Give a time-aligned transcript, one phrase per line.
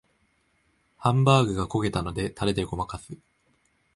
[0.97, 3.15] ハンバーグが焦げたのでタレでごまかす